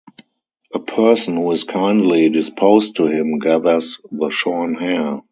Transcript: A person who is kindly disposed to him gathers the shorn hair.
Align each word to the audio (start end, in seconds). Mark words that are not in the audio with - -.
A 0.73 0.79
person 0.79 1.35
who 1.37 1.51
is 1.51 1.63
kindly 1.63 2.27
disposed 2.29 2.95
to 2.95 3.05
him 3.05 3.37
gathers 3.37 4.01
the 4.11 4.31
shorn 4.31 4.73
hair. 4.73 5.21